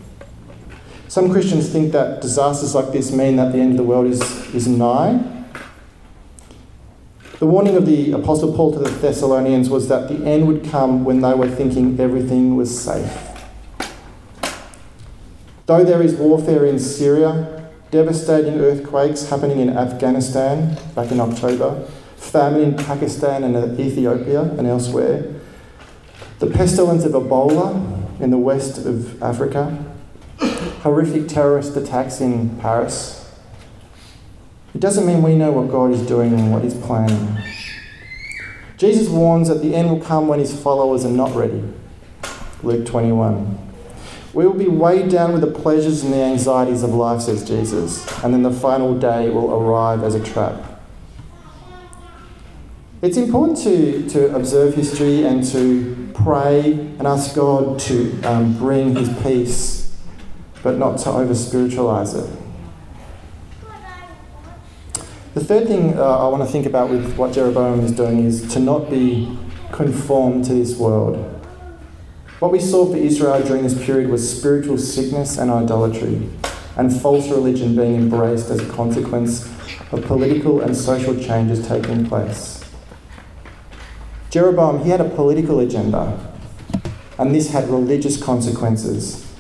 Some 1.06 1.30
Christians 1.30 1.68
think 1.68 1.92
that 1.92 2.20
disasters 2.20 2.74
like 2.74 2.90
this 2.90 3.12
mean 3.12 3.36
that 3.36 3.52
the 3.52 3.58
end 3.58 3.70
of 3.70 3.76
the 3.76 3.84
world 3.84 4.06
is, 4.08 4.20
is 4.52 4.66
nigh. 4.66 5.35
The 7.38 7.46
warning 7.46 7.76
of 7.76 7.84
the 7.84 8.12
Apostle 8.12 8.54
Paul 8.54 8.72
to 8.72 8.78
the 8.78 8.88
Thessalonians 8.88 9.68
was 9.68 9.88
that 9.88 10.08
the 10.08 10.24
end 10.24 10.46
would 10.46 10.64
come 10.64 11.04
when 11.04 11.20
they 11.20 11.34
were 11.34 11.50
thinking 11.50 12.00
everything 12.00 12.56
was 12.56 12.82
safe. 12.82 13.12
Though 15.66 15.84
there 15.84 16.00
is 16.00 16.14
warfare 16.14 16.64
in 16.64 16.78
Syria, 16.78 17.70
devastating 17.90 18.58
earthquakes 18.58 19.28
happening 19.28 19.60
in 19.60 19.76
Afghanistan 19.76 20.78
back 20.94 21.12
in 21.12 21.20
October, 21.20 21.86
famine 22.16 22.62
in 22.62 22.74
Pakistan 22.74 23.44
and 23.44 23.78
Ethiopia 23.78 24.40
and 24.40 24.66
elsewhere, 24.66 25.34
the 26.38 26.46
pestilence 26.46 27.04
of 27.04 27.12
Ebola 27.12 28.18
in 28.18 28.30
the 28.30 28.38
west 28.38 28.86
of 28.86 29.22
Africa, 29.22 29.84
horrific 30.80 31.28
terrorist 31.28 31.76
attacks 31.76 32.22
in 32.22 32.56
Paris. 32.60 33.25
It 34.76 34.80
doesn't 34.80 35.06
mean 35.06 35.22
we 35.22 35.34
know 35.34 35.52
what 35.52 35.70
God 35.70 35.90
is 35.90 36.02
doing 36.02 36.34
and 36.34 36.52
what 36.52 36.62
He's 36.62 36.74
planning. 36.74 37.42
Jesus 38.76 39.08
warns 39.08 39.48
that 39.48 39.62
the 39.62 39.74
end 39.74 39.88
will 39.88 40.02
come 40.02 40.28
when 40.28 40.38
His 40.38 40.54
followers 40.54 41.02
are 41.06 41.10
not 41.10 41.34
ready. 41.34 41.64
Luke 42.62 42.84
21. 42.84 43.58
We 44.34 44.46
will 44.46 44.52
be 44.52 44.68
weighed 44.68 45.08
down 45.08 45.32
with 45.32 45.40
the 45.40 45.46
pleasures 45.46 46.04
and 46.04 46.12
the 46.12 46.22
anxieties 46.22 46.82
of 46.82 46.90
life, 46.90 47.22
says 47.22 47.48
Jesus, 47.48 48.06
and 48.22 48.34
then 48.34 48.42
the 48.42 48.50
final 48.50 48.98
day 48.98 49.30
will 49.30 49.50
arrive 49.50 50.02
as 50.02 50.14
a 50.14 50.22
trap. 50.22 50.82
It's 53.00 53.16
important 53.16 53.56
to, 53.60 54.06
to 54.10 54.36
observe 54.36 54.74
history 54.74 55.24
and 55.24 55.42
to 55.52 56.10
pray 56.12 56.72
and 56.72 57.06
ask 57.06 57.34
God 57.34 57.80
to 57.80 58.20
um, 58.24 58.58
bring 58.58 58.94
His 58.94 59.08
peace, 59.22 59.96
but 60.62 60.76
not 60.76 60.98
to 60.98 61.12
over 61.12 61.34
spiritualize 61.34 62.12
it. 62.12 62.30
The 65.36 65.44
third 65.44 65.66
thing 65.66 65.98
uh, 65.98 66.02
I 66.02 66.28
want 66.28 66.42
to 66.44 66.50
think 66.50 66.64
about 66.64 66.88
with 66.88 67.14
what 67.18 67.34
Jeroboam 67.34 67.80
is 67.80 67.92
doing 67.92 68.24
is 68.24 68.50
to 68.54 68.58
not 68.58 68.88
be 68.88 69.38
conformed 69.70 70.46
to 70.46 70.54
this 70.54 70.78
world. 70.78 71.18
What 72.38 72.52
we 72.52 72.58
saw 72.58 72.90
for 72.90 72.96
Israel 72.96 73.42
during 73.42 73.62
this 73.62 73.84
period 73.84 74.08
was 74.08 74.24
spiritual 74.34 74.78
sickness 74.78 75.36
and 75.36 75.50
idolatry, 75.50 76.26
and 76.78 76.90
false 77.02 77.28
religion 77.28 77.76
being 77.76 77.96
embraced 77.96 78.48
as 78.48 78.66
a 78.66 78.72
consequence 78.72 79.44
of 79.92 80.06
political 80.06 80.62
and 80.62 80.74
social 80.74 81.14
changes 81.14 81.68
taking 81.68 82.06
place. 82.06 82.64
Jeroboam, 84.30 84.84
he 84.84 84.88
had 84.88 85.02
a 85.02 85.08
political 85.10 85.60
agenda, 85.60 86.18
and 87.18 87.34
this 87.34 87.50
had 87.50 87.68
religious 87.68 88.16
consequences. 88.16 89.30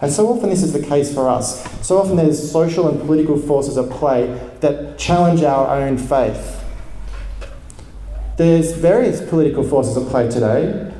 And 0.00 0.10
so 0.10 0.26
often 0.28 0.48
this 0.48 0.62
is 0.62 0.72
the 0.72 0.82
case 0.82 1.12
for 1.12 1.28
us. 1.28 1.64
So 1.86 1.98
often 1.98 2.16
there's 2.16 2.50
social 2.50 2.88
and 2.88 2.98
political 2.98 3.38
forces 3.38 3.76
at 3.76 3.90
play 3.90 4.52
that 4.64 4.98
challenge 4.98 5.42
our 5.42 5.68
own 5.68 5.98
faith. 5.98 6.64
There's 8.36 8.72
various 8.72 9.20
political 9.20 9.62
forces 9.62 9.96
at 9.96 10.08
play 10.08 10.28
today. 10.28 10.90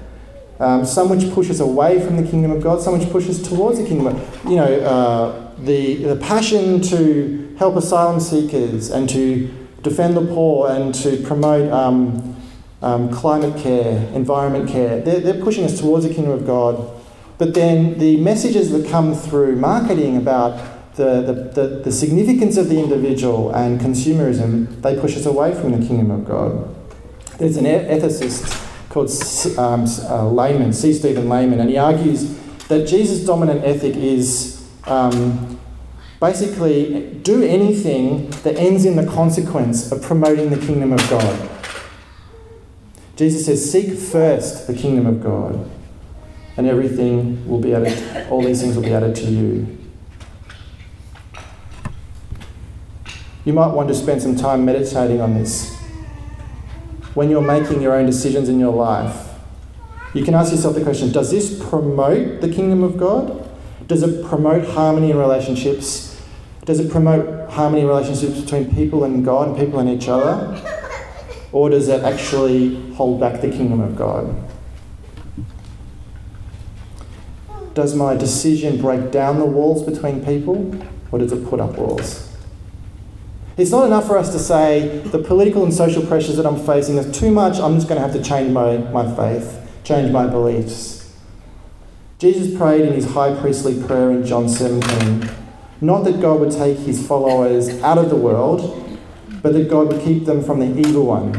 Um, 0.61 0.85
some 0.85 1.09
which 1.09 1.33
push 1.33 1.51
us 1.51 1.59
away 1.59 2.05
from 2.05 2.17
the 2.17 2.31
kingdom 2.31 2.53
of 2.53 2.63
God, 2.63 2.81
some 2.81 2.97
which 2.97 3.11
push 3.11 3.29
us 3.29 3.41
towards 3.43 3.79
the 3.79 3.87
kingdom. 3.87 4.07
Of, 4.07 4.45
you 4.45 4.57
know, 4.57 4.73
uh, 4.81 5.51
the 5.59 5.97
the 5.97 6.17
passion 6.17 6.81
to 6.83 7.57
help 7.59 7.75
asylum 7.77 8.21
seekers 8.21 8.91
and 8.91 9.09
to 9.09 9.49
defend 9.83 10.17
the 10.17 10.27
poor 10.27 10.71
and 10.71 10.95
to 10.95 11.17
promote 11.25 11.73
um, 11.73 12.37
um, 12.83 13.11
climate 13.11 13.57
care, 13.61 13.97
environment 14.15 14.69
care. 14.69 15.01
They're, 15.01 15.21
they're 15.21 15.43
pushing 15.43 15.65
us 15.65 15.81
towards 15.81 16.07
the 16.07 16.15
kingdom 16.15 16.33
of 16.33 16.47
God. 16.47 16.91
But 17.37 17.55
then 17.55 17.99
the 17.99 18.17
messages 18.19 18.71
that 18.71 18.89
come 18.89 19.15
through 19.15 19.57
marketing 19.57 20.17
about 20.17 20.74
the, 20.97 21.51
the, 21.55 21.81
the, 21.85 21.93
significance 21.93 22.57
of 22.57 22.69
the 22.69 22.79
individual 22.79 23.51
and 23.51 23.81
consumerism, 23.81 24.81
they 24.83 24.99
push 24.99 25.17
us 25.17 25.27
away 25.27 25.53
from 25.53 25.73
the 25.73 25.85
kingdom 25.87 26.11
of 26.11 26.25
God. 26.25 26.75
There's 27.39 27.57
an 27.57 27.65
ethicist 27.65 28.63
called 28.91 29.11
um, 29.59 29.87
uh, 30.09 30.29
Layman, 30.31 30.73
C. 30.73 30.93
Stephen 30.93 31.29
Layman, 31.29 31.59
and 31.59 31.69
he 31.69 31.77
argues 31.77 32.39
that 32.69 32.87
Jesus' 32.87 33.27
dominant 33.27 33.65
ethic 33.65 33.97
is 33.97 34.69
um, 34.85 35.59
basically 36.21 37.19
do 37.23 37.43
anything 37.43 38.31
that 38.45 38.57
ends 38.57 38.85
in 38.85 38.95
the 38.95 39.07
consequence 39.07 39.91
of 39.91 40.01
promoting 40.01 40.51
the 40.51 40.65
kingdom 40.65 40.93
of 40.93 41.11
God. 41.11 41.51
Jesus 43.17 43.47
says, 43.47 43.71
Seek 43.71 43.99
first 43.99 44.69
the 44.69 44.75
kingdom 44.75 45.07
of 45.07 45.23
God, 45.23 45.69
and 46.57 46.69
everything 46.69 47.49
will 47.49 47.61
be 47.61 47.75
added, 47.75 48.29
all 48.31 48.43
these 48.43 48.63
things 48.63 48.77
will 48.77 48.85
be 48.85 48.95
added 48.95 49.17
to 49.17 49.25
you. 49.25 49.84
You 53.45 53.53
might 53.53 53.69
want 53.69 53.89
to 53.89 53.95
spend 53.95 54.23
some 54.23 54.37
time 54.37 54.65
meditating 54.65 55.21
on 55.21 55.35
this. 55.35 55.75
When 57.13 57.31
you're 57.31 57.43
making 57.43 57.83
your 57.83 57.95
own 57.95 58.07
decisions 58.07 58.49
in 58.49 58.59
your 58.59 58.73
life, 58.73 59.29
you 60.15 60.25
can 60.25 60.35
ask 60.35 60.51
yourself 60.51 60.75
the 60.75 60.83
question 60.83 61.13
Does 61.13 61.31
this 61.31 61.63
promote 61.69 62.41
the 62.41 62.49
kingdom 62.49 62.83
of 62.83 62.97
God? 62.97 63.51
Does 63.87 64.03
it 64.03 64.25
promote 64.25 64.67
harmony 64.69 65.11
in 65.11 65.19
relationships? 65.19 66.23
Does 66.65 66.81
it 66.81 66.91
promote 66.91 67.51
harmony 67.51 67.83
in 67.83 67.89
relationships 67.89 68.41
between 68.41 68.75
people 68.75 69.05
and 69.05 69.25
God 69.25 69.49
and 69.49 69.57
people 69.59 69.79
and 69.79 69.91
each 69.91 70.09
other? 70.09 70.63
Or 71.53 71.69
does 71.69 71.89
it 71.89 72.03
actually 72.03 72.93
hold 72.95 73.21
back 73.21 73.43
the 73.43 73.51
kingdom 73.51 73.81
of 73.81 73.95
God? 73.95 74.35
Does 77.75 77.95
my 77.95 78.17
decision 78.17 78.81
break 78.81 79.11
down 79.11 79.39
the 79.39 79.45
walls 79.45 79.83
between 79.83 80.25
people, 80.25 80.75
or 81.13 81.19
does 81.19 81.33
it 81.33 81.47
put 81.47 81.61
up 81.61 81.77
walls? 81.77 82.34
It's 83.57 83.71
not 83.71 83.87
enough 83.87 84.07
for 84.07 84.19
us 84.19 84.33
to 84.33 84.39
say 84.39 84.99
the 84.99 85.19
political 85.19 85.63
and 85.63 85.73
social 85.73 86.05
pressures 86.05 86.37
that 86.37 86.47
I'm 86.47 86.59
facing 86.59 86.97
is 86.97 87.17
too 87.17 87.31
much, 87.31 87.59
I'm 87.59 87.75
just 87.75 87.89
going 87.89 88.01
to 88.01 88.07
have 88.07 88.17
to 88.17 88.23
change 88.23 88.51
my, 88.51 88.79
my 88.79 89.15
faith, 89.15 89.71
change 89.85 90.11
my 90.11 90.27
beliefs. 90.27 91.13
Jesus 92.19 92.57
prayed 92.57 92.83
in 92.83 92.93
his 92.93 93.13
high 93.13 93.39
priestly 93.41 93.81
prayer 93.83 94.11
in 94.11 94.27
John 94.27 94.49
17 94.49 95.45
not 95.85 96.05
that 96.05 96.21
God 96.21 96.41
would 96.41 96.51
take 96.51 96.79
his 96.79 97.07
followers 97.07 97.69
out 97.83 97.99
of 97.99 98.09
the 98.09 98.17
world, 98.17 98.99
but 99.43 99.53
that 99.53 99.69
God 99.69 99.89
would 99.89 100.03
keep 100.03 100.25
them 100.25 100.43
from 100.43 100.61
the 100.61 100.81
evil 100.81 101.05
one. 101.05 101.33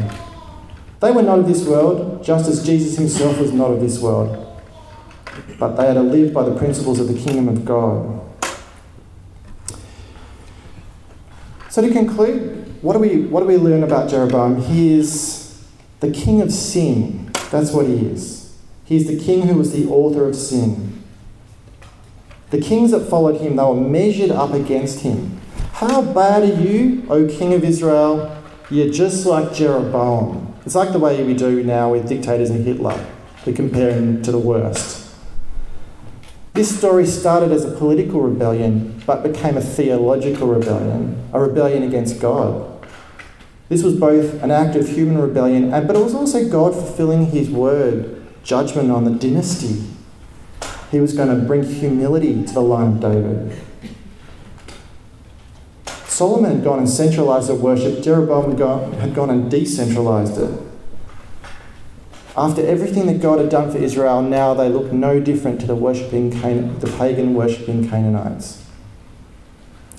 They 0.99 1.11
were 1.11 1.23
not 1.23 1.39
of 1.39 1.47
this 1.47 1.65
world, 1.65 2.23
just 2.23 2.47
as 2.47 2.63
Jesus 2.65 2.97
himself 2.97 3.39
was 3.39 3.51
not 3.51 3.71
of 3.71 3.79
this 3.81 3.99
world. 3.99 4.41
but 5.59 5.75
they 5.75 5.87
are 5.87 5.93
to 5.93 6.01
live 6.01 6.33
by 6.33 6.43
the 6.43 6.55
principles 6.55 6.99
of 6.99 7.07
the 7.07 7.13
kingdom 7.13 7.49
of 7.49 7.65
God. 7.65 8.21
So, 11.75 11.81
to 11.81 11.91
conclude, 11.91 12.81
what 12.81 12.93
do 12.93 12.99
we, 12.99 13.23
what 13.23 13.41
do 13.41 13.47
we 13.47 13.57
learn 13.57 13.83
about 13.83 14.09
Jeroboam? 14.09 14.61
He 14.61 14.93
is 14.97 15.61
the 15.99 16.09
king 16.09 16.39
of 16.39 16.49
sin. 16.53 17.29
That's 17.51 17.73
what 17.73 17.85
he 17.85 17.95
is. 17.95 18.57
He's 18.85 19.07
the 19.07 19.19
king 19.19 19.41
who 19.41 19.57
was 19.57 19.73
the 19.73 19.85
author 19.89 20.25
of 20.25 20.37
sin. 20.37 21.03
The 22.51 22.61
kings 22.61 22.91
that 22.91 23.09
followed 23.09 23.41
him, 23.41 23.57
they 23.57 23.63
were 23.63 23.75
measured 23.75 24.31
up 24.31 24.53
against 24.53 25.01
him. 25.01 25.41
How 25.73 26.01
bad 26.01 26.43
are 26.43 26.61
you, 26.61 27.05
O 27.09 27.27
king 27.27 27.53
of 27.53 27.65
Israel? 27.65 28.41
You're 28.69 28.89
just 28.89 29.25
like 29.25 29.53
Jeroboam. 29.53 30.55
It's 30.65 30.75
like 30.75 30.93
the 30.93 30.99
way 30.99 31.21
we 31.25 31.33
do 31.33 31.61
now 31.61 31.91
with 31.91 32.07
dictators 32.07 32.51
and 32.51 32.65
Hitler. 32.65 33.05
We 33.45 33.51
compare 33.51 33.91
him 33.91 34.21
to 34.21 34.31
the 34.31 34.39
worst. 34.39 35.04
This 36.55 36.79
story 36.79 37.05
started 37.05 37.51
as 37.51 37.65
a 37.65 37.71
political 37.71 38.21
rebellion 38.21 39.03
but 39.05 39.23
became 39.23 39.57
a 39.57 39.61
theological 39.61 40.47
rebellion, 40.47 41.29
a 41.33 41.39
rebellion 41.41 41.83
against 41.83 42.21
God. 42.21 42.71
This 43.67 43.83
was 43.83 43.95
both 43.95 44.41
an 44.41 44.51
act 44.51 44.77
of 44.77 44.87
human 44.87 45.21
rebellion, 45.21 45.69
but 45.71 45.97
it 45.97 46.01
was 46.01 46.15
also 46.15 46.47
God 46.47 46.73
fulfilling 46.73 47.25
his 47.25 47.49
word, 47.49 48.25
judgment 48.45 48.89
on 48.89 49.03
the 49.03 49.11
dynasty. 49.11 49.83
He 50.91 51.01
was 51.01 51.11
going 51.13 51.27
to 51.27 51.45
bring 51.45 51.63
humility 51.63 52.45
to 52.45 52.53
the 52.53 52.61
line 52.61 52.93
of 52.93 52.99
David. 53.01 53.61
Solomon 56.05 56.55
had 56.55 56.63
gone 56.63 56.79
and 56.79 56.89
centralized 56.89 57.49
the 57.49 57.55
worship, 57.55 58.01
Jeroboam 58.01 58.51
had 58.99 59.13
gone, 59.13 59.29
and 59.29 59.51
decentralized 59.51 60.37
it. 60.37 60.61
After 62.37 62.65
everything 62.65 63.07
that 63.07 63.21
God 63.21 63.39
had 63.39 63.49
done 63.49 63.71
for 63.71 63.77
Israel, 63.77 64.21
now 64.21 64.53
they 64.53 64.67
look 64.67 64.91
no 64.91 65.21
different 65.21 65.61
to 65.61 65.67
the 65.67 65.75
worshipping 65.75 66.31
Can- 66.31 66.79
the 66.79 66.87
pagan 66.87 67.33
worshipping 67.33 67.87
Canaanites. 67.87 68.61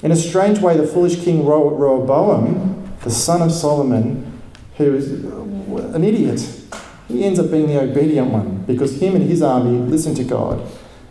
In 0.02 0.12
a 0.12 0.16
strange 0.16 0.58
way, 0.58 0.76
the 0.76 0.86
foolish 0.86 1.24
king 1.24 1.46
Rehoboam, 1.46 2.92
the 3.02 3.10
son 3.10 3.40
of 3.40 3.50
Solomon, 3.50 4.40
who 4.76 4.94
is 4.94 5.24
uh, 5.24 5.94
an 5.94 6.04
idiot, 6.04 6.46
he 7.08 7.24
ends 7.24 7.38
up 7.38 7.50
being 7.50 7.68
the 7.68 7.80
obedient 7.80 8.30
one 8.30 8.64
because 8.66 9.00
him 9.00 9.14
and 9.14 9.24
his 9.24 9.40
army 9.40 9.78
listen 9.78 10.14
to 10.16 10.24
God 10.24 10.62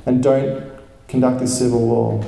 and 0.05 0.21
don't 0.21 0.71
conduct 1.07 1.39
this 1.39 1.57
civil 1.57 1.79
war. 1.87 2.23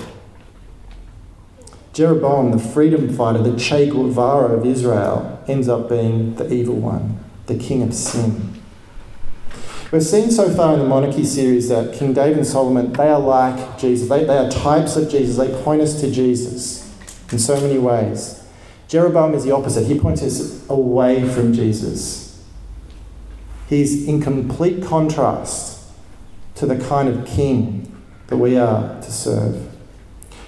Jeroboam, 1.93 2.51
the 2.51 2.59
freedom 2.59 3.13
fighter, 3.15 3.41
the 3.41 3.57
Che 3.57 3.89
Guevara 3.89 4.55
of 4.55 4.65
Israel, 4.65 5.43
ends 5.47 5.67
up 5.67 5.89
being 5.89 6.35
the 6.35 6.51
evil 6.51 6.75
one, 6.75 7.19
the 7.45 7.57
king 7.57 7.83
of 7.83 7.93
sin. 7.93 8.56
We've 9.89 10.03
seen 10.03 10.31
so 10.31 10.53
far 10.53 10.73
in 10.73 10.79
the 10.79 10.85
monarchy 10.85 11.23
series 11.23 11.69
that 11.69 11.93
King 11.93 12.11
David 12.11 12.39
and 12.39 12.47
Solomon, 12.47 12.91
they 12.91 13.07
are 13.07 13.19
like 13.19 13.79
Jesus. 13.79 14.09
They, 14.09 14.25
they 14.25 14.37
are 14.37 14.49
types 14.49 14.97
of 14.97 15.09
Jesus. 15.09 15.37
They 15.37 15.63
point 15.63 15.81
us 15.81 16.01
to 16.01 16.11
Jesus 16.11 16.93
in 17.31 17.39
so 17.39 17.59
many 17.61 17.77
ways. 17.77 18.43
Jeroboam 18.89 19.33
is 19.33 19.45
the 19.45 19.51
opposite. 19.51 19.85
He 19.85 19.97
points 19.97 20.21
us 20.21 20.67
away 20.69 21.25
from 21.29 21.53
Jesus. 21.53 22.43
He's 23.69 24.09
in 24.09 24.21
complete 24.21 24.83
contrast 24.83 25.89
to 26.55 26.65
the 26.65 26.77
kind 26.87 27.07
of 27.07 27.25
king 27.25 27.95
that 28.27 28.37
we 28.37 28.57
are 28.57 28.99
to 29.01 29.11
serve. 29.11 29.71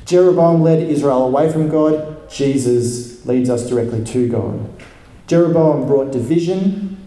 Jeroboam 0.04 0.62
led 0.62 0.84
Israel 0.84 1.28
away 1.28 1.50
from 1.50 1.70
God. 1.70 2.30
Jesus 2.30 3.26
leads 3.26 3.50
us 3.50 3.70
directly 3.70 4.04
to 4.04 4.28
God. 4.28 4.84
Jeroboam 5.28 5.88
brought 5.88 6.12
division. 6.12 6.99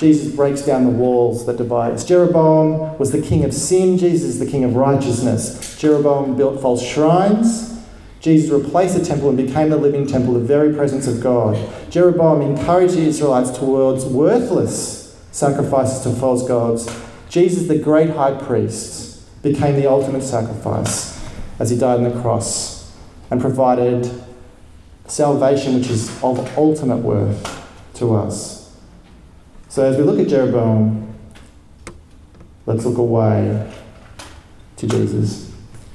Jesus 0.00 0.34
breaks 0.34 0.62
down 0.62 0.84
the 0.84 0.90
walls 0.90 1.44
that 1.44 1.58
divide 1.58 1.92
us. 1.92 2.06
Jeroboam 2.06 2.96
was 2.96 3.12
the 3.12 3.20
king 3.20 3.44
of 3.44 3.52
sin. 3.52 3.98
Jesus 3.98 4.30
is 4.30 4.38
the 4.38 4.50
king 4.50 4.64
of 4.64 4.74
righteousness. 4.74 5.78
Jeroboam 5.78 6.38
built 6.38 6.58
false 6.62 6.82
shrines. 6.82 7.78
Jesus 8.20 8.50
replaced 8.50 8.96
the 8.96 9.04
temple 9.04 9.28
and 9.28 9.36
became 9.36 9.68
the 9.68 9.76
living 9.76 10.06
temple, 10.06 10.32
the 10.32 10.40
very 10.40 10.74
presence 10.74 11.06
of 11.06 11.20
God. 11.20 11.54
Jeroboam 11.90 12.40
encouraged 12.40 12.94
the 12.94 13.02
Israelites 13.02 13.50
towards 13.50 14.06
worthless 14.06 15.20
sacrifices 15.32 16.02
to 16.04 16.18
false 16.18 16.48
gods. 16.48 16.88
Jesus, 17.28 17.68
the 17.68 17.78
great 17.78 18.08
high 18.08 18.32
priest, 18.32 19.42
became 19.42 19.76
the 19.76 19.86
ultimate 19.86 20.22
sacrifice 20.22 21.22
as 21.58 21.68
he 21.68 21.76
died 21.76 21.98
on 21.98 22.04
the 22.04 22.22
cross 22.22 22.90
and 23.30 23.38
provided 23.38 24.10
salvation 25.06 25.74
which 25.74 25.90
is 25.90 26.08
of 26.24 26.38
ultimate 26.56 26.98
worth 26.98 27.68
to 27.92 28.14
us. 28.14 28.59
So 29.70 29.84
as 29.84 29.96
we 29.96 30.02
look 30.02 30.18
at 30.18 30.26
Jeroboam, 30.26 31.14
let's 32.66 32.84
look 32.84 32.98
away 32.98 33.72
to 34.78 34.86
Jesus. 34.88 35.49